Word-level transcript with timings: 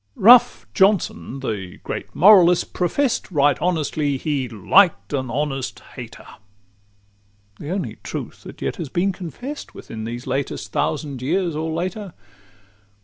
VII 0.15 0.21
Rough 0.23 0.65
Johnson, 0.73 1.41
the 1.41 1.77
great 1.83 2.15
moralist, 2.15 2.73
profess'd, 2.73 3.31
Right 3.31 3.55
honestly, 3.61 4.17
"he 4.17 4.49
liked 4.49 5.13
an 5.13 5.29
honest 5.29 5.79
hater!" 5.93 6.25
The 7.59 7.69
only 7.69 7.97
truth 8.01 8.41
that 8.41 8.63
yet 8.63 8.77
has 8.77 8.89
been 8.89 9.11
confest 9.11 9.75
Within 9.75 10.05
these 10.05 10.25
latest 10.25 10.71
thousand 10.71 11.21
years 11.21 11.55
or 11.55 11.71
later. 11.71 12.15